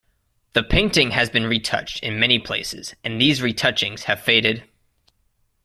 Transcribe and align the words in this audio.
The 0.53 0.63
painting 0.63 1.11
has 1.11 1.29
been 1.29 1.45
retouched 1.45 1.99
in 2.03 2.19
many 2.19 2.39
places, 2.39 2.95
and 3.03 3.21
these 3.21 3.39
retouchings 3.39 4.05
have 4.05 4.19
faded. 4.19 4.67